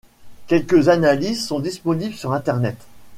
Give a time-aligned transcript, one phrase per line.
[0.47, 2.75] Quelques analyses sont disponibles sur internet.